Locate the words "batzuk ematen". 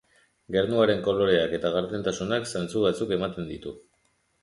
2.89-3.53